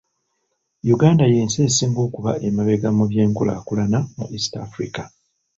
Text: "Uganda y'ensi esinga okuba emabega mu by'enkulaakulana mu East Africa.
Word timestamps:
"Uganda 0.95 1.23
y'ensi 1.31 1.57
esinga 1.67 1.99
okuba 2.07 2.31
emabega 2.47 2.89
mu 2.97 3.03
by'enkulaakulana 3.09 3.99
mu 4.17 4.23
East 4.35 4.53
Africa. 4.65 5.01